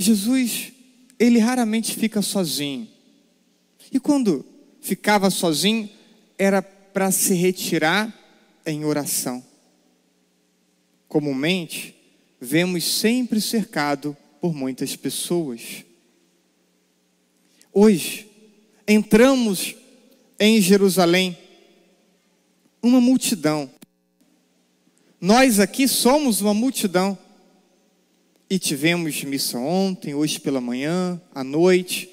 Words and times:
Jesus, 0.00 0.72
ele 1.18 1.38
raramente 1.38 1.94
fica 1.94 2.22
sozinho. 2.22 2.88
E 3.92 4.00
quando 4.00 4.46
ficava 4.80 5.28
sozinho, 5.28 5.90
era 6.38 6.62
para 6.62 7.10
se 7.10 7.34
retirar 7.34 8.10
em 8.64 8.82
oração. 8.86 9.44
Comumente, 11.06 11.94
vemos 12.40 12.84
sempre 12.84 13.42
cercado 13.42 14.16
por 14.40 14.54
muitas 14.54 14.96
pessoas. 14.96 15.84
Hoje, 17.70 18.26
entramos 18.88 19.74
em 20.38 20.62
Jerusalém, 20.62 21.36
uma 22.82 23.02
multidão. 23.02 23.70
Nós 25.20 25.60
aqui 25.60 25.86
somos 25.86 26.40
uma 26.40 26.54
multidão. 26.54 27.18
E 28.50 28.58
tivemos 28.58 29.22
missa 29.22 29.56
ontem, 29.58 30.12
hoje 30.12 30.40
pela 30.40 30.60
manhã, 30.60 31.22
à 31.32 31.44
noite, 31.44 32.10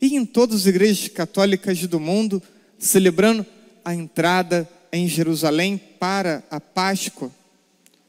e 0.00 0.16
em 0.16 0.26
todas 0.26 0.62
as 0.62 0.66
igrejas 0.66 1.06
católicas 1.06 1.86
do 1.86 2.00
mundo, 2.00 2.42
celebrando 2.76 3.46
a 3.84 3.94
entrada 3.94 4.68
em 4.92 5.06
Jerusalém 5.06 5.78
para 5.78 6.42
a 6.50 6.60
Páscoa. 6.60 7.30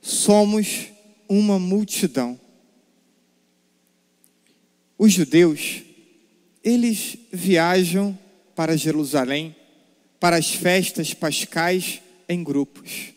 Somos 0.01 0.87
uma 1.27 1.59
multidão. 1.59 2.39
Os 4.97 5.13
judeus, 5.13 5.83
eles 6.63 7.17
viajam 7.31 8.17
para 8.55 8.75
Jerusalém 8.75 9.55
para 10.19 10.37
as 10.37 10.49
festas 10.49 11.13
pascais 11.13 12.01
em 12.27 12.43
grupos, 12.43 13.13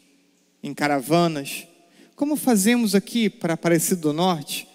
em 0.62 0.72
caravanas, 0.74 1.66
como 2.22 2.36
fazemos 2.36 2.94
aqui 2.94 3.28
para 3.28 3.54
Aparecido 3.54 4.02
do 4.02 4.12
Norte, 4.12 4.68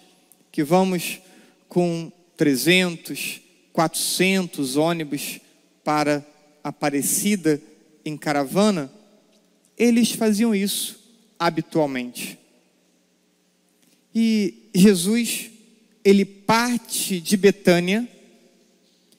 que 0.52 0.62
vamos 0.62 1.18
com 1.66 2.12
300, 2.36 3.40
400 3.72 4.76
ônibus 4.76 5.40
para 5.82 6.22
Aparecida 6.62 7.58
em 8.04 8.18
caravana, 8.18 8.92
eles 9.78 10.12
faziam 10.12 10.54
isso 10.54 11.00
habitualmente. 11.38 12.38
E 14.14 14.68
Jesus, 14.74 15.50
ele 16.04 16.26
parte 16.26 17.18
de 17.18 17.34
Betânia 17.34 18.06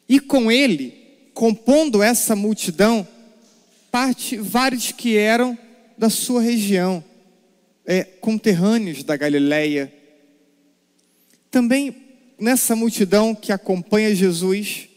e 0.08 0.20
com 0.20 0.52
ele, 0.52 0.94
compondo 1.34 2.04
essa 2.04 2.36
multidão, 2.36 3.08
parte 3.92 4.38
vários 4.38 4.92
que 4.92 5.18
eram 5.18 5.58
da 5.98 6.12
sua 6.12 6.44
região, 6.44 7.04
é, 7.90 8.04
conterrâneos 8.04 9.04
da 9.04 9.18
Galileia. 9.18 9.92
Também 11.50 11.96
nessa 12.40 12.76
multidão 12.76 13.34
que 13.34 13.52
acompanha 13.52 14.14
Jesus, 14.14 14.88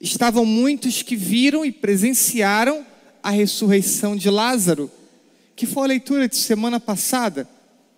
estavam 0.00 0.44
muitos 0.44 1.02
que 1.02 1.14
viram 1.14 1.64
e 1.64 1.70
presenciaram 1.70 2.84
a 3.22 3.30
ressurreição 3.30 4.16
de 4.16 4.28
Lázaro, 4.28 4.90
que 5.54 5.64
foi 5.64 5.84
a 5.84 5.86
leitura 5.86 6.28
de 6.28 6.34
semana 6.34 6.80
passada 6.80 7.48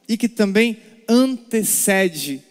e 0.06 0.18
que 0.18 0.28
também 0.28 0.76
antecede 1.08 2.42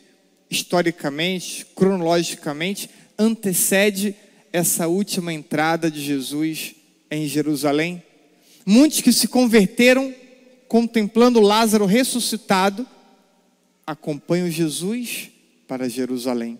historicamente, 0.50 1.68
cronologicamente, 1.76 2.90
antecede 3.18 4.16
essa 4.52 4.88
última 4.88 5.32
entrada 5.32 5.92
de 5.92 6.02
Jesus 6.02 6.74
em 7.12 7.28
Jerusalém. 7.28 8.02
Muitos 8.66 9.02
que 9.02 9.14
se 9.14 9.28
converteram 9.28 10.14
contemplando 10.68 11.40
Lázaro 11.40 11.86
ressuscitado, 11.86 12.86
acompanham 13.86 14.50
Jesus 14.50 15.30
para 15.68 15.90
Jerusalém. 15.90 16.60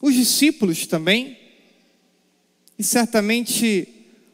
Os 0.00 0.14
discípulos 0.14 0.86
também, 0.86 1.36
e 2.78 2.82
certamente 2.82 3.88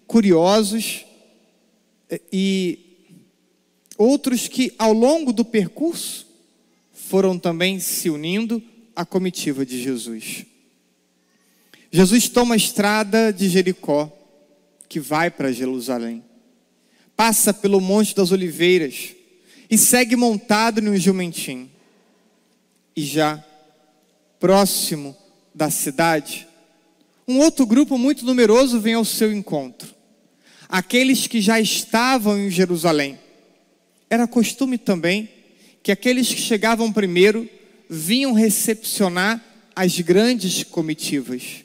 curiosos, 0.07 1.05
e 2.33 2.79
outros 3.99 4.49
que 4.49 4.73
ao 4.79 4.93
longo 4.93 5.33
do 5.33 5.45
percurso 5.45 6.27
foram 6.93 7.39
também 7.39 7.81
se 7.81 8.09
unindo 8.09 8.63
à 8.95 9.05
comitiva 9.05 9.67
de 9.67 9.83
Jesus. 9.83 10.47
Jesus 11.91 12.29
toma 12.29 12.55
a 12.55 12.57
estrada 12.57 13.33
de 13.33 13.49
Jericó, 13.49 14.13
que 14.89 15.01
vai 15.01 15.31
para 15.31 15.53
Jerusalém 15.53 16.23
passa 17.17 17.55
pelo 17.55 17.81
Monte 17.81 18.15
das 18.15 18.31
Oliveiras 18.31 19.15
e 19.71 19.79
segue 19.79 20.15
montado 20.15 20.83
num 20.83 20.97
jumentinho. 20.97 21.71
E 22.95 23.03
já 23.03 23.43
próximo 24.39 25.17
da 25.55 25.71
cidade, 25.71 26.47
um 27.27 27.39
outro 27.39 27.67
grupo 27.67 27.97
muito 27.97 28.25
numeroso 28.25 28.81
vem 28.81 28.95
ao 28.95 29.05
seu 29.05 29.33
encontro. 29.33 29.95
Aqueles 30.69 31.27
que 31.27 31.41
já 31.41 31.59
estavam 31.61 32.39
em 32.39 32.51
Jerusalém. 32.51 33.19
Era 34.11 34.27
costume 34.27 34.79
também 34.79 35.29
que 35.83 35.91
aqueles 35.91 36.29
que 36.29 36.41
chegavam 36.41 36.93
primeiro 36.93 37.49
vinham 37.89 38.33
recepcionar 38.33 39.43
as 39.75 39.99
grandes 40.01 40.65
comitivas. 40.65 41.65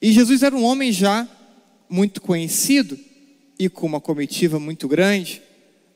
E 0.00 0.12
Jesus 0.12 0.42
era 0.42 0.54
um 0.54 0.64
homem 0.64 0.92
já 0.92 1.28
muito 1.88 2.20
conhecido 2.20 2.98
e 3.64 3.68
com 3.68 3.86
uma 3.86 4.00
comitiva 4.00 4.58
muito 4.58 4.88
grande, 4.88 5.40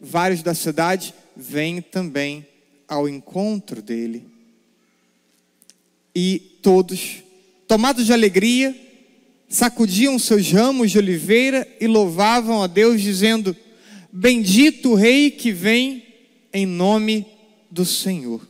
vários 0.00 0.40
da 0.40 0.54
cidade 0.54 1.12
vêm 1.36 1.82
também 1.82 2.46
ao 2.86 3.08
encontro 3.08 3.82
dele. 3.82 4.24
E 6.14 6.38
todos, 6.62 7.24
tomados 7.66 8.06
de 8.06 8.12
alegria, 8.12 8.72
sacudiam 9.48 10.16
seus 10.16 10.52
ramos 10.52 10.92
de 10.92 10.98
oliveira 10.98 11.66
e 11.80 11.88
louvavam 11.88 12.62
a 12.62 12.68
Deus, 12.68 13.02
dizendo: 13.02 13.56
Bendito 14.12 14.92
o 14.92 14.94
Rei 14.94 15.28
que 15.32 15.50
vem 15.50 16.04
em 16.52 16.66
nome 16.66 17.26
do 17.68 17.84
Senhor. 17.84 18.46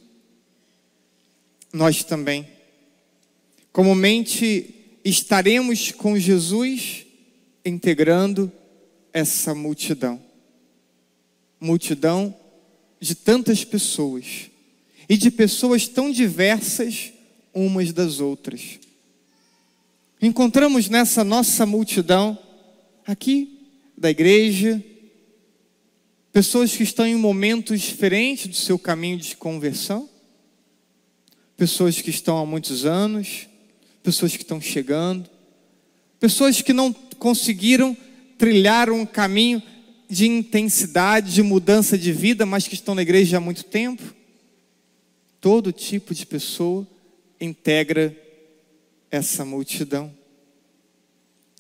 Nós 1.72 2.04
também, 2.04 2.47
comumente, 3.72 4.75
estaremos 5.03 5.91
com 5.91 6.19
Jesus 6.19 7.06
integrando 7.65 8.53
essa 9.16 9.54
multidão. 9.54 10.22
Multidão 11.59 12.37
de 13.00 13.15
tantas 13.15 13.65
pessoas 13.65 14.50
e 15.09 15.16
de 15.16 15.31
pessoas 15.31 15.88
tão 15.88 16.12
diversas 16.12 17.15
umas 17.54 17.94
das 17.94 18.21
outras. 18.21 18.78
Encontramos 20.21 20.91
nessa 20.91 21.25
nossa 21.25 21.65
multidão, 21.65 22.38
aqui 23.06 23.59
da 23.97 24.10
igreja, 24.10 24.84
pessoas 26.31 26.77
que 26.77 26.83
estão 26.83 27.06
em 27.06 27.16
momentos 27.16 27.81
diferentes 27.81 28.48
do 28.48 28.56
seu 28.56 28.78
caminho 28.78 29.16
de 29.16 29.34
conversão, 29.34 30.10
pessoas 31.56 32.03
que 32.03 32.10
estão 32.10 32.37
há 32.37 32.44
muitos 32.44 32.84
anos, 32.84 33.48
pessoas 34.03 34.37
que 34.37 34.43
estão 34.43 34.60
chegando, 34.60 35.31
pessoas 36.21 36.60
que 36.60 36.75
não 36.75 36.93
conseguiram 37.19 37.97
trilhar 38.39 38.91
um 38.91 39.05
caminho 39.05 39.63
de 40.09 40.27
intensidade, 40.27 41.33
de 41.33 41.43
mudança 41.43 41.99
de 41.99 42.13
vida, 42.13 42.47
mas 42.47 42.69
que 42.69 42.75
estão 42.75 42.95
na 42.95 43.03
igreja 43.03 43.39
há 43.39 43.41
muito 43.41 43.65
tempo. 43.65 44.03
Todo 45.41 45.73
tipo 45.73 46.15
de 46.15 46.25
pessoa 46.25 46.87
integra 47.41 48.17
essa 49.11 49.45
multidão. 49.45 50.13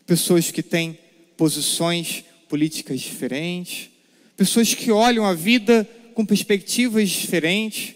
Pessoas 0.06 0.50
que 0.50 0.62
têm 0.62 0.98
posições 1.36 2.24
políticas 2.48 3.00
diferentes, 3.00 3.90
pessoas 4.36 4.74
que 4.74 4.90
olham 4.92 5.24
a 5.24 5.34
vida 5.34 5.88
com 6.14 6.24
perspectivas 6.24 7.10
diferentes, 7.10 7.94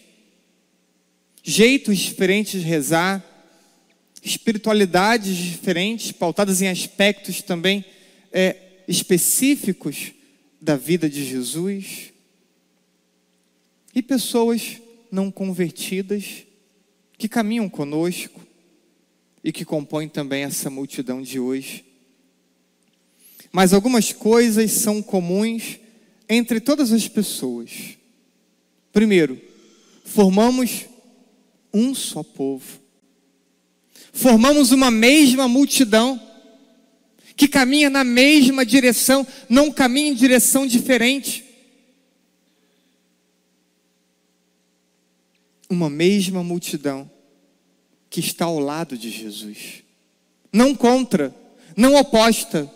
jeitos 1.42 1.98
diferentes 1.98 2.60
de 2.60 2.66
rezar, 2.66 3.24
espiritualidades 4.22 5.36
diferentes, 5.36 6.12
pautadas 6.12 6.60
em 6.60 6.68
aspectos 6.68 7.40
também 7.40 7.84
é, 8.32 8.56
específicos 8.90 10.12
da 10.60 10.76
vida 10.76 11.08
de 11.08 11.24
Jesus 11.24 12.12
e 13.94 14.02
pessoas 14.02 14.82
não 15.12 15.30
convertidas 15.30 16.44
que 17.16 17.28
caminham 17.28 17.68
conosco 17.68 18.44
e 19.44 19.52
que 19.52 19.64
compõem 19.64 20.08
também 20.08 20.42
essa 20.42 20.68
multidão 20.68 21.22
de 21.22 21.38
hoje. 21.38 21.84
Mas 23.52 23.72
algumas 23.72 24.12
coisas 24.12 24.72
são 24.72 25.00
comuns 25.00 25.78
entre 26.28 26.58
todas 26.58 26.90
as 26.90 27.06
pessoas. 27.06 27.96
Primeiro, 28.92 29.40
formamos 30.04 30.86
um 31.72 31.94
só 31.94 32.24
povo. 32.24 32.80
Formamos 34.12 34.72
uma 34.72 34.90
mesma 34.90 35.46
multidão 35.46 36.20
que 37.36 37.48
caminha 37.48 37.88
na 37.88 38.04
mesma 38.04 38.64
direção, 38.64 39.26
não 39.48 39.72
caminha 39.72 40.10
em 40.10 40.14
direção 40.14 40.66
diferente. 40.66 41.50
uma 45.70 45.88
mesma 45.88 46.42
multidão 46.42 47.08
que 48.10 48.18
está 48.18 48.46
ao 48.46 48.58
lado 48.58 48.98
de 48.98 49.08
Jesus. 49.08 49.84
Não 50.52 50.74
contra, 50.74 51.32
não 51.76 51.94
oposta, 51.94 52.68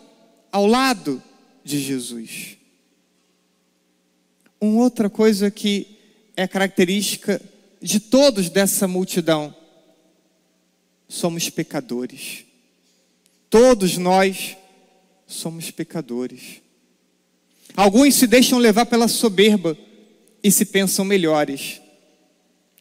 ao 0.52 0.64
lado 0.64 1.20
de 1.64 1.80
Jesus. 1.80 2.56
Uma 4.60 4.80
outra 4.80 5.10
coisa 5.10 5.50
que 5.50 5.98
é 6.36 6.46
característica 6.46 7.42
de 7.82 7.98
todos 7.98 8.48
dessa 8.48 8.86
multidão, 8.86 9.54
somos 11.08 11.50
pecadores. 11.50 12.44
Todos 13.54 13.96
nós 13.96 14.56
somos 15.28 15.70
pecadores. 15.70 16.60
Alguns 17.76 18.16
se 18.16 18.26
deixam 18.26 18.58
levar 18.58 18.84
pela 18.84 19.06
soberba 19.06 19.78
e 20.42 20.50
se 20.50 20.64
pensam 20.64 21.04
melhores, 21.04 21.80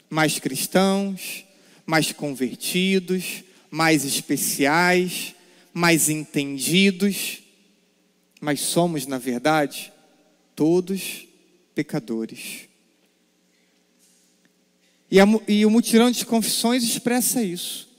mais 0.09 0.39
cristãos, 0.39 1.45
mais 1.85 2.11
convertidos, 2.11 3.43
mais 3.69 4.03
especiais, 4.03 5.35
mais 5.71 6.09
entendidos, 6.09 7.43
mas 8.41 8.59
somos, 8.59 9.05
na 9.05 9.19
verdade, 9.19 9.93
todos 10.55 11.27
pecadores. 11.75 12.61
E, 15.11 15.19
a, 15.19 15.25
e 15.47 15.67
o 15.67 15.69
mutirão 15.69 16.09
de 16.09 16.25
confissões 16.25 16.83
expressa 16.83 17.43
isso. 17.43 17.93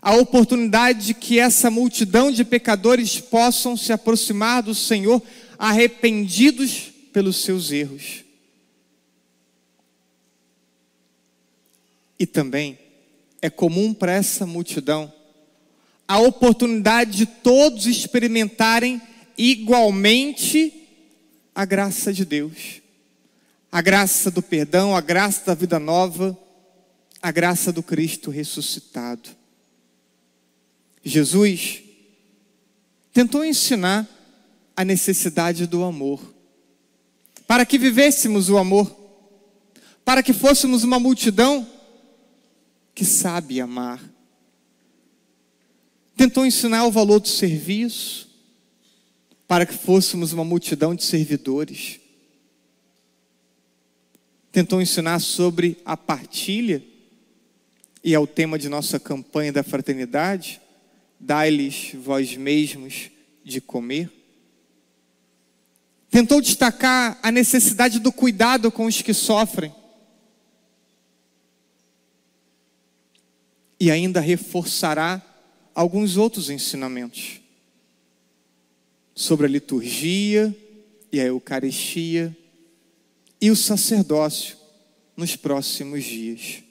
A 0.00 0.14
oportunidade 0.14 1.06
de 1.06 1.14
que 1.14 1.38
essa 1.38 1.70
multidão 1.70 2.30
de 2.30 2.44
pecadores 2.44 3.20
possam 3.20 3.76
se 3.76 3.92
aproximar 3.92 4.62
do 4.62 4.74
Senhor 4.74 5.22
arrependidos 5.58 6.92
pelos 7.12 7.36
seus 7.36 7.70
erros. 7.72 8.24
E 12.18 12.26
também 12.26 12.78
é 13.42 13.50
comum 13.50 13.92
para 13.92 14.12
essa 14.12 14.46
multidão 14.46 15.12
a 16.08 16.18
oportunidade 16.18 17.16
de 17.16 17.26
todos 17.26 17.86
experimentarem 17.86 19.02
igualmente 19.36 20.72
a 21.54 21.64
graça 21.64 22.12
de 22.12 22.24
Deus, 22.24 22.80
a 23.72 23.82
graça 23.82 24.30
do 24.30 24.40
perdão, 24.40 24.94
a 24.94 25.00
graça 25.00 25.46
da 25.46 25.54
vida 25.54 25.78
nova, 25.78 26.38
a 27.20 27.30
graça 27.32 27.72
do 27.72 27.82
Cristo 27.82 28.30
ressuscitado. 28.30 29.30
Jesus 31.08 31.84
tentou 33.12 33.44
ensinar 33.44 34.08
a 34.76 34.84
necessidade 34.84 35.64
do 35.64 35.84
amor, 35.84 36.20
para 37.46 37.64
que 37.64 37.78
vivêssemos 37.78 38.50
o 38.50 38.58
amor, 38.58 38.90
para 40.04 40.20
que 40.20 40.32
fôssemos 40.32 40.82
uma 40.82 40.98
multidão 40.98 41.64
que 42.92 43.04
sabe 43.04 43.60
amar. 43.60 44.02
Tentou 46.16 46.44
ensinar 46.44 46.84
o 46.86 46.90
valor 46.90 47.20
do 47.20 47.28
serviço, 47.28 48.28
para 49.46 49.64
que 49.64 49.74
fôssemos 49.74 50.32
uma 50.32 50.44
multidão 50.44 50.92
de 50.92 51.04
servidores. 51.04 52.00
Tentou 54.50 54.82
ensinar 54.82 55.20
sobre 55.20 55.78
a 55.84 55.96
partilha, 55.96 56.82
e 58.02 58.12
é 58.12 58.18
o 58.18 58.26
tema 58.26 58.58
de 58.58 58.68
nossa 58.68 58.98
campanha 58.98 59.52
da 59.52 59.62
fraternidade: 59.62 60.60
dai-lhes 61.18 61.92
vós 61.94 62.36
mesmos 62.36 63.10
de 63.44 63.60
comer. 63.60 64.10
Tentou 66.10 66.40
destacar 66.40 67.18
a 67.22 67.30
necessidade 67.30 67.98
do 67.98 68.12
cuidado 68.12 68.70
com 68.70 68.86
os 68.86 69.02
que 69.02 69.12
sofrem. 69.12 69.74
E 73.78 73.90
ainda 73.90 74.20
reforçará 74.20 75.22
alguns 75.74 76.16
outros 76.16 76.48
ensinamentos 76.48 77.40
sobre 79.14 79.46
a 79.46 79.48
liturgia 79.48 80.56
e 81.12 81.20
a 81.20 81.24
Eucaristia 81.24 82.36
e 83.40 83.50
o 83.50 83.56
sacerdócio 83.56 84.56
nos 85.16 85.36
próximos 85.36 86.04
dias. 86.04 86.62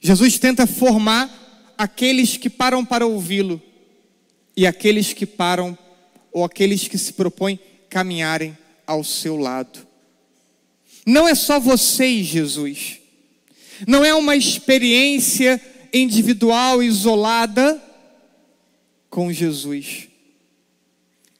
Jesus 0.00 0.38
tenta 0.38 0.66
formar 0.66 1.49
aqueles 1.82 2.36
que 2.36 2.50
param 2.50 2.84
para 2.84 3.06
ouvi-lo 3.06 3.60
e 4.56 4.66
aqueles 4.66 5.12
que 5.12 5.24
param 5.24 5.76
ou 6.32 6.44
aqueles 6.44 6.86
que 6.86 6.98
se 6.98 7.12
propõem 7.12 7.58
caminharem 7.88 8.56
ao 8.86 9.02
seu 9.02 9.36
lado. 9.36 9.86
Não 11.06 11.26
é 11.26 11.34
só 11.34 11.58
você 11.58 12.06
e 12.06 12.22
Jesus. 12.22 12.98
Não 13.86 14.04
é 14.04 14.14
uma 14.14 14.36
experiência 14.36 15.60
individual 15.92 16.82
isolada 16.82 17.82
com 19.08 19.32
Jesus 19.32 20.10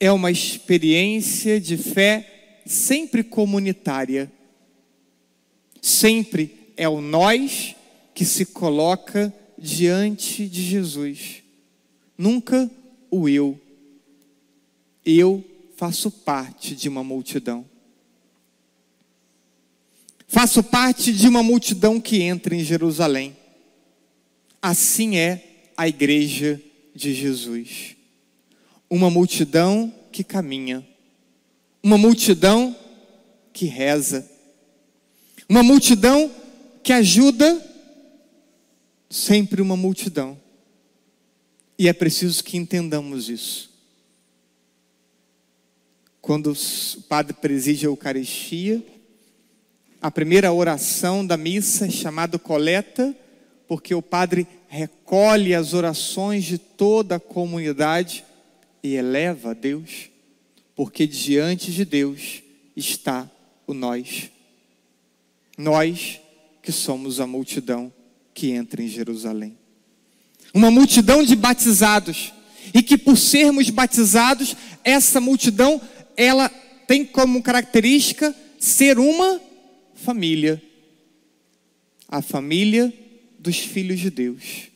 é 0.01 0.11
uma 0.11 0.31
experiência 0.31 1.61
de 1.61 1.77
fé 1.77 2.59
sempre 2.65 3.23
comunitária. 3.23 4.33
Sempre 5.83 6.73
é 6.75 6.89
o 6.89 7.03
nós 7.03 7.77
que 8.15 8.25
se 8.25 8.47
coloca 8.47 9.33
diante 9.61 10.49
de 10.49 10.63
Jesus. 10.63 11.43
Nunca 12.17 12.71
o 13.11 13.29
eu. 13.29 13.61
Eu 15.05 15.45
faço 15.77 16.11
parte 16.11 16.75
de 16.75 16.89
uma 16.89 17.05
multidão. 17.05 17.65
Faço 20.27 20.63
parte 20.63 21.13
de 21.13 21.29
uma 21.29 21.43
multidão 21.43 22.01
que 22.01 22.23
entra 22.23 22.55
em 22.55 22.65
Jerusalém. 22.65 23.37
Assim 24.63 25.17
é 25.17 25.71
a 25.77 25.89
igreja 25.89 26.61
de 26.95 27.13
Jesus 27.13 27.97
uma 28.91 29.09
multidão 29.09 29.95
que 30.11 30.25
caminha, 30.25 30.85
uma 31.81 31.97
multidão 31.97 32.77
que 33.53 33.67
reza, 33.67 34.29
uma 35.49 35.63
multidão 35.63 36.29
que 36.83 36.93
ajuda, 36.93 37.65
sempre 39.11 39.61
uma 39.61 39.77
multidão. 39.77 40.41
E 41.77 41.89
é 41.89 41.93
preciso 41.93 42.45
que 42.45 42.57
entendamos 42.57 43.29
isso. 43.29 43.69
Quando 46.21 46.53
o 46.53 47.03
padre 47.09 47.35
preside 47.35 47.87
a 47.87 47.89
Eucaristia, 47.89 48.85
a 50.01 50.11
primeira 50.11 50.53
oração 50.53 51.27
da 51.27 51.37
missa 51.37 51.87
é 51.87 51.91
chamada 51.91 52.39
coleta, 52.39 53.15
porque 53.67 53.95
o 53.95 54.03
padre 54.03 54.47
recolhe 54.69 55.55
as 55.55 55.75
orações 55.75 56.45
de 56.45 56.59
toda 56.59 57.17
a 57.17 57.21
comunidade 57.21 58.25
e 58.83 58.95
eleva 58.95 59.51
a 59.51 59.55
Deus, 59.55 60.09
porque 60.77 61.07
diante 61.07 61.73
de 61.73 61.85
Deus 61.85 62.43
está 62.77 63.29
o 63.67 63.75
nós. 63.75 64.31
Nós 65.59 66.21
que 66.63 66.71
somos 66.71 67.21
a 67.21 67.27
multidão 67.27 67.93
que 68.41 68.51
entra 68.53 68.83
em 68.83 68.89
Jerusalém. 68.89 69.55
Uma 70.55 70.71
multidão 70.71 71.23
de 71.23 71.37
batizados, 71.37 72.33
e 72.73 72.83
que 72.83 72.97
por 72.97 73.19
sermos 73.19 73.69
batizados, 73.69 74.57
essa 74.83 75.21
multidão, 75.21 75.79
ela 76.17 76.49
tem 76.89 77.05
como 77.05 77.43
característica 77.43 78.35
ser 78.59 78.99
uma 78.99 79.39
família. 79.95 80.61
A 82.09 82.23
família 82.23 82.91
dos 83.39 83.59
filhos 83.59 84.01
de 84.01 84.09
Deus. 84.09 84.71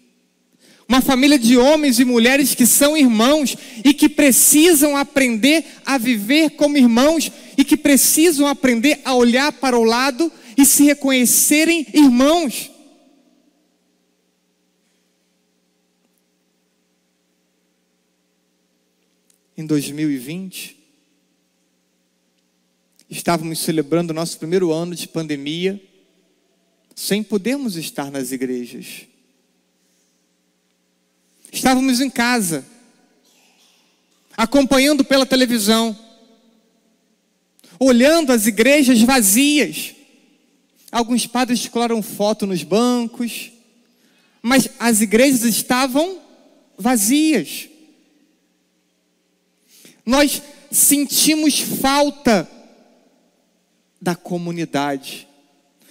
Uma 0.87 1.01
família 1.01 1.39
de 1.39 1.57
homens 1.57 1.99
e 1.99 2.05
mulheres 2.05 2.55
que 2.55 2.67
são 2.67 2.95
irmãos 2.95 3.57
e 3.83 3.95
que 3.95 4.11
precisam 4.11 4.95
aprender 4.95 5.65
a 5.87 5.97
viver 5.97 6.51
como 6.51 6.77
irmãos 6.77 7.33
e 7.57 7.65
que 7.65 7.79
precisam 7.79 8.47
aprender 8.47 9.01
a 9.07 9.15
olhar 9.15 9.51
para 9.53 9.79
o 9.79 9.85
lado 9.85 10.31
e 10.55 10.67
se 10.67 10.85
reconhecerem 10.85 11.87
irmãos. 11.95 12.74
Em 19.57 19.65
2020, 19.65 20.77
estávamos 23.09 23.61
celebrando 23.61 24.11
o 24.11 24.15
nosso 24.15 24.37
primeiro 24.37 24.73
ano 24.73 24.97
de 24.97 25.07
pandemia, 25.07 25.81
sem 26.93 27.23
podermos 27.23 27.77
estar 27.77 28.11
nas 28.11 28.33
igrejas. 28.33 29.03
Estávamos 31.53 32.01
em 32.01 32.11
casa, 32.11 32.67
acompanhando 34.37 35.05
pela 35.05 35.25
televisão, 35.25 35.97
olhando 37.79 38.33
as 38.33 38.49
igrejas 38.49 39.03
vazias. 39.03 39.95
Alguns 40.91 41.29
padres 41.29 41.69
colaram 41.69 42.03
foto 42.03 42.45
nos 42.45 42.65
bancos, 42.65 43.53
mas 44.43 44.69
as 44.81 45.01
igrejas 45.01 45.45
estavam 45.45 46.21
vazias. 46.77 47.69
Nós 50.05 50.43
sentimos 50.71 51.61
falta 51.61 52.49
da 54.01 54.15
comunidade, 54.15 55.27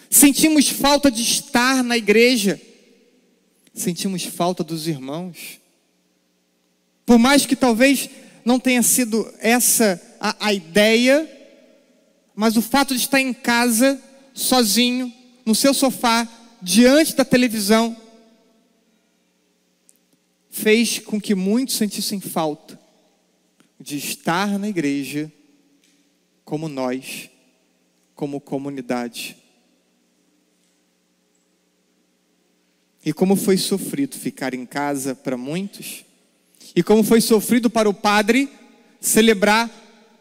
sentimos 0.10 0.70
falta 0.70 1.10
de 1.10 1.24
estar 1.24 1.84
na 1.84 1.98
igreja, 1.98 2.62
sentimos 3.74 4.24
falta 4.24 4.64
dos 4.64 4.88
irmãos. 4.88 5.60
Por 7.06 7.18
mais 7.18 7.46
que 7.46 7.56
talvez 7.56 8.08
não 8.46 8.60
tenha 8.60 8.84
sido 8.84 9.34
essa 9.40 10.00
a, 10.20 10.48
a 10.48 10.54
ideia, 10.54 11.28
mas 12.36 12.56
o 12.56 12.62
fato 12.62 12.94
de 12.94 13.02
estar 13.02 13.20
em 13.20 13.34
casa, 13.34 14.00
sozinho, 14.34 15.12
no 15.44 15.56
seu 15.56 15.74
sofá, 15.74 16.28
diante 16.62 17.16
da 17.16 17.26
televisão, 17.26 17.98
fez 20.52 21.00
com 21.00 21.20
que 21.20 21.34
muitos 21.34 21.76
sentissem 21.76 22.20
falta 22.20 22.83
de 23.84 23.98
estar 23.98 24.58
na 24.58 24.70
igreja 24.70 25.30
como 26.46 26.70
nós, 26.70 27.30
como 28.16 28.40
comunidade. 28.40 29.36
E 33.04 33.12
como 33.12 33.36
foi 33.36 33.58
sofrido 33.58 34.16
ficar 34.16 34.54
em 34.54 34.66
casa 34.66 35.14
para 35.14 35.36
muitos, 35.36 36.06
e 36.74 36.82
como 36.82 37.04
foi 37.04 37.20
sofrido 37.20 37.70
para 37.70 37.90
o 37.90 37.94
padre 37.94 38.50
celebrar 39.02 39.70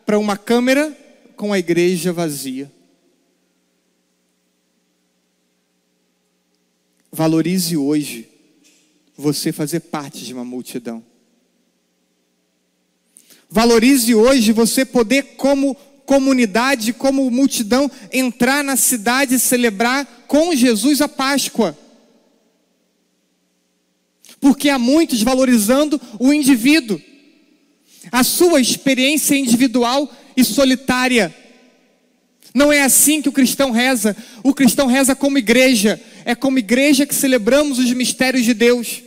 para 0.04 0.18
uma 0.18 0.36
câmera 0.36 0.90
com 1.36 1.52
a 1.52 1.58
igreja 1.58 2.12
vazia. 2.12 2.70
Valorize 7.12 7.76
hoje 7.76 8.28
você 9.16 9.52
fazer 9.52 9.80
parte 9.80 10.24
de 10.24 10.34
uma 10.34 10.44
multidão. 10.44 11.11
Valorize 13.52 14.14
hoje 14.14 14.50
você 14.50 14.82
poder, 14.82 15.34
como 15.36 15.74
comunidade, 16.06 16.94
como 16.94 17.30
multidão, 17.30 17.90
entrar 18.10 18.64
na 18.64 18.76
cidade 18.76 19.34
e 19.34 19.38
celebrar 19.38 20.24
com 20.26 20.56
Jesus 20.56 21.02
a 21.02 21.06
Páscoa. 21.06 21.76
Porque 24.40 24.70
há 24.70 24.78
muitos 24.78 25.20
valorizando 25.20 26.00
o 26.18 26.32
indivíduo, 26.32 26.98
a 28.10 28.24
sua 28.24 28.58
experiência 28.58 29.36
individual 29.36 30.10
e 30.34 30.42
solitária. 30.42 31.34
Não 32.54 32.72
é 32.72 32.80
assim 32.80 33.20
que 33.20 33.28
o 33.28 33.32
cristão 33.32 33.70
reza. 33.70 34.16
O 34.42 34.54
cristão 34.54 34.86
reza 34.86 35.14
como 35.14 35.36
igreja. 35.36 36.00
É 36.24 36.34
como 36.34 36.58
igreja 36.58 37.04
que 37.04 37.14
celebramos 37.14 37.78
os 37.78 37.92
mistérios 37.92 38.46
de 38.46 38.54
Deus. 38.54 39.02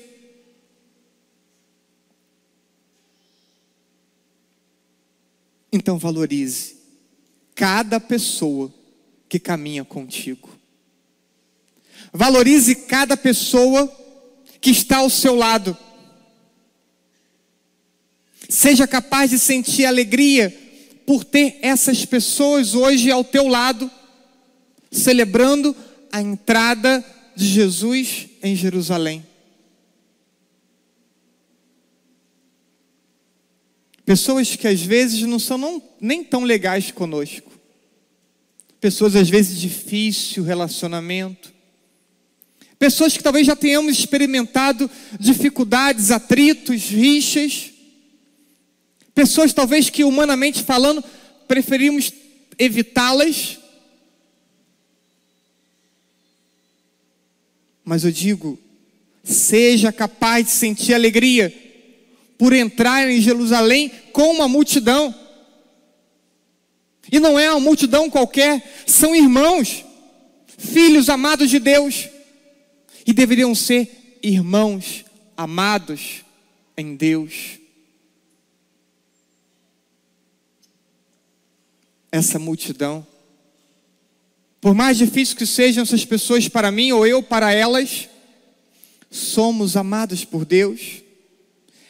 Então 5.75 5.99
valorize 5.99 6.77
cada 7.53 7.99
pessoa 7.99 8.73
que 9.27 9.37
caminha 9.37 9.83
contigo. 9.83 10.49
Valorize 12.13 12.73
cada 12.75 13.17
pessoa 13.17 13.93
que 14.61 14.69
está 14.69 14.99
ao 14.99 15.09
seu 15.09 15.35
lado. 15.35 15.77
Seja 18.47 18.87
capaz 18.87 19.31
de 19.31 19.37
sentir 19.37 19.85
alegria 19.85 20.49
por 21.05 21.25
ter 21.25 21.59
essas 21.61 22.05
pessoas 22.05 22.73
hoje 22.73 23.11
ao 23.11 23.25
teu 23.25 23.49
lado, 23.49 23.91
celebrando 24.89 25.75
a 26.09 26.21
entrada 26.21 27.03
de 27.35 27.47
Jesus 27.47 28.27
em 28.41 28.55
Jerusalém. 28.55 29.25
Pessoas 34.05 34.55
que 34.55 34.67
às 34.67 34.81
vezes 34.81 35.21
não 35.21 35.39
são 35.39 35.57
não, 35.57 35.81
nem 35.99 36.23
tão 36.23 36.43
legais 36.43 36.91
conosco. 36.91 37.51
Pessoas 38.79 39.15
às 39.15 39.27
vezes 39.27 39.59
difícil 39.59 40.43
relacionamento. 40.43 41.51
Pessoas 42.77 43.17
que 43.17 43.23
talvez 43.23 43.47
já 43.47 43.55
tenhamos 43.55 43.97
experimentado 43.97 44.89
dificuldades, 45.19 46.11
atritos, 46.11 46.83
rixas. 46.83 47.71
Pessoas 49.15 49.51
talvez 49.51 49.89
que 49.89 50.03
humanamente 50.03 50.61
falando 50.61 51.03
preferimos 51.47 52.13
evitá-las. 52.59 53.57
Mas 57.83 58.03
eu 58.03 58.11
digo, 58.11 58.59
seja 59.23 59.91
capaz 59.91 60.45
de 60.45 60.51
sentir 60.51 60.93
alegria 60.93 61.64
por 62.37 62.53
entrar 62.53 63.09
em 63.09 63.21
Jerusalém 63.21 63.91
com 64.11 64.31
uma 64.33 64.47
multidão. 64.47 65.13
E 67.11 67.19
não 67.19 67.37
é 67.39 67.51
uma 67.51 67.59
multidão 67.59 68.09
qualquer, 68.09 68.83
são 68.85 69.15
irmãos, 69.15 69.85
filhos 70.57 71.09
amados 71.09 71.49
de 71.49 71.59
Deus, 71.59 72.09
e 73.05 73.13
deveriam 73.13 73.53
ser 73.53 74.17
irmãos 74.23 75.05
amados 75.37 76.23
em 76.75 76.95
Deus. 76.95 77.59
Essa 82.11 82.39
multidão, 82.39 83.05
por 84.59 84.73
mais 84.73 84.97
difícil 84.97 85.35
que 85.35 85.45
sejam 85.45 85.83
essas 85.83 86.05
pessoas 86.05 86.47
para 86.47 86.71
mim 86.71 86.91
ou 86.91 87.05
eu 87.05 87.21
para 87.21 87.51
elas, 87.51 88.09
somos 89.11 89.77
amados 89.77 90.25
por 90.25 90.43
Deus 90.43 91.04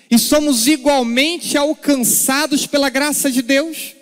e 0.10 0.20
somos 0.20 0.68
igualmente 0.68 1.58
alcançados 1.58 2.68
pela 2.68 2.90
graça 2.90 3.32
de 3.32 3.42
Deus. 3.42 3.96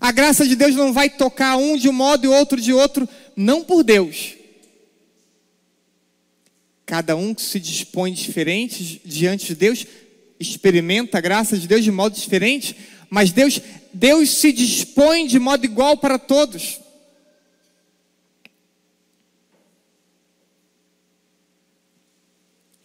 A 0.00 0.10
graça 0.10 0.46
de 0.46 0.56
Deus 0.56 0.74
não 0.74 0.92
vai 0.92 1.08
tocar 1.08 1.56
um 1.56 1.76
de 1.76 1.88
um 1.88 1.92
modo 1.92 2.24
e 2.24 2.28
outro 2.28 2.60
de 2.60 2.72
outro, 2.72 3.08
não 3.36 3.62
por 3.62 3.82
Deus. 3.82 4.34
Cada 6.84 7.16
um 7.16 7.34
que 7.34 7.42
se 7.42 7.58
dispõe 7.58 8.12
diferente 8.12 9.00
diante 9.04 9.46
de 9.46 9.54
Deus, 9.54 9.86
experimenta 10.38 11.18
a 11.18 11.20
graça 11.20 11.56
de 11.56 11.66
Deus 11.66 11.84
de 11.84 11.90
modo 11.90 12.14
diferente, 12.14 12.76
mas 13.08 13.32
Deus, 13.32 13.60
Deus 13.92 14.30
se 14.30 14.52
dispõe 14.52 15.26
de 15.26 15.38
modo 15.38 15.64
igual 15.64 15.96
para 15.96 16.18
todos. 16.18 16.80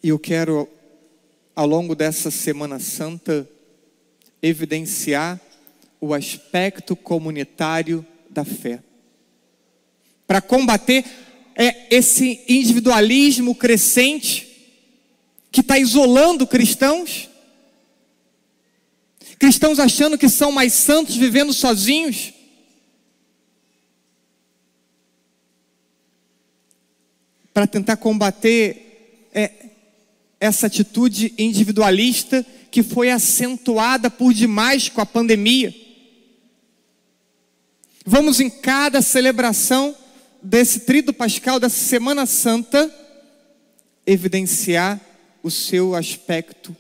E 0.02 0.10
eu 0.10 0.20
quero 0.20 0.70
ao 1.60 1.68
longo 1.68 1.94
dessa 1.94 2.32
Semana 2.32 2.80
Santa, 2.80 3.46
evidenciar 4.42 5.38
o 6.00 6.14
aspecto 6.14 6.96
comunitário 6.96 8.06
da 8.30 8.46
fé. 8.46 8.82
Para 10.26 10.40
combater 10.40 11.04
é, 11.54 11.94
esse 11.94 12.46
individualismo 12.48 13.54
crescente 13.54 14.48
que 15.52 15.60
está 15.60 15.78
isolando 15.78 16.48
cristãos, 16.48 17.30
cristãos 19.38 19.80
achando 19.80 20.18
que 20.18 20.30
são 20.30 20.54
mais 20.54 20.72
santos 20.72 21.18
vivendo 21.18 21.52
sozinhos. 21.52 22.32
Para 27.54 27.68
tentar 27.68 27.98
combater 27.98 29.28
é, 29.34 29.69
essa 30.40 30.68
atitude 30.68 31.34
individualista 31.38 32.46
que 32.72 32.82
foi 32.82 33.12
acentuada 33.12 34.10
por 34.10 34.34
demais 34.34 34.90
com 34.90 35.02
a 35.02 35.06
pandemia. 35.06 35.74
Vamos 38.06 38.40
em 38.40 38.50
cada 38.50 39.02
celebração 39.02 39.96
desse 40.42 40.82
trido 40.82 41.14
pascal, 41.14 41.60
dessa 41.60 41.80
Semana 41.80 42.26
Santa, 42.26 42.90
evidenciar 44.06 45.00
o 45.44 45.52
seu 45.52 45.94
aspecto 45.94 46.76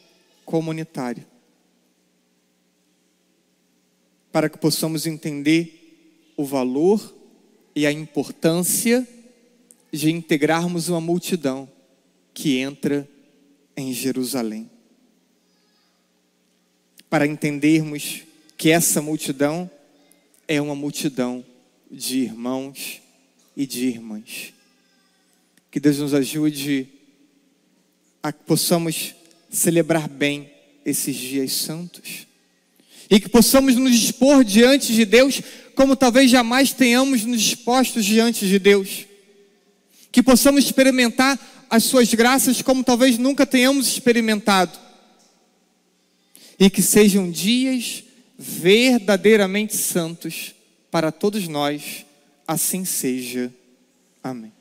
comunitário. 0.45 1.25
Para 4.31 4.49
que 4.49 4.57
possamos 4.57 5.05
entender 5.05 6.33
o 6.37 6.45
valor 6.45 7.15
e 7.75 7.85
a 7.85 7.91
importância 7.91 9.07
de 9.91 10.11
integrarmos 10.11 10.87
uma 10.87 11.01
multidão 11.01 11.69
que 12.33 12.57
entra 12.57 13.07
em 13.79 13.93
Jerusalém. 13.93 14.69
Para 17.09 17.25
entendermos 17.25 18.21
que 18.57 18.69
essa 18.69 19.01
multidão 19.01 19.69
é 20.48 20.62
uma 20.62 20.75
multidão 20.75 21.45
de 21.89 22.19
irmãos 22.19 23.01
e 23.55 23.65
de 23.65 23.88
irmãs. 23.88 24.53
Que 25.71 25.79
Deus 25.79 26.00
nos 26.00 26.13
ajude 26.13 26.88
a 28.21 28.31
que 28.31 28.43
possamos 28.43 29.15
celebrar 29.50 30.07
bem 30.07 30.51
esses 30.86 31.15
dias 31.15 31.53
santos. 31.53 32.27
E 33.09 33.19
que 33.19 33.29
possamos 33.29 33.75
nos 33.75 33.98
dispor 33.98 34.43
diante 34.43 34.93
de 34.93 35.05
Deus 35.05 35.41
como 35.74 35.95
talvez 35.95 36.29
jamais 36.29 36.74
tenhamos 36.74 37.24
nos 37.24 37.41
dispostos 37.41 38.03
diante 38.03 38.45
de 38.45 38.59
Deus. 38.59 39.08
Que 40.11 40.23
possamos 40.23 40.63
experimentar 40.63 41.39
as 41.69 41.83
suas 41.83 42.13
graças 42.13 42.61
como 42.61 42.83
talvez 42.83 43.17
nunca 43.17 43.45
tenhamos 43.45 43.87
experimentado. 43.87 44.77
E 46.59 46.69
que 46.69 46.81
sejam 46.81 47.29
dias 47.29 48.03
verdadeiramente 48.37 49.75
santos 49.75 50.53
para 50.89 51.11
todos 51.11 51.47
nós, 51.47 52.05
assim 52.47 52.85
seja. 52.85 53.53
Amém. 54.23 54.58